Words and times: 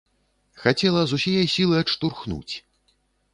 Хацела 0.61 1.03
з 1.11 1.19
усяе 1.19 1.43
сілы 1.57 1.75
адштурхнуць. 1.83 2.53